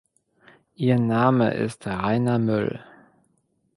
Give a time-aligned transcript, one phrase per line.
[0.73, 2.79] Ihr Name ist Reiner Müll.